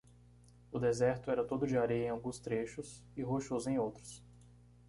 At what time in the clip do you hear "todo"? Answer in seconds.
1.45-1.67